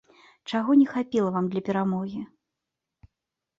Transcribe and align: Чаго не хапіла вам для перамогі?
Чаго 0.51 0.77
не 0.79 0.87
хапіла 0.93 1.29
вам 1.37 1.45
для 1.53 1.63
перамогі? 1.69 2.25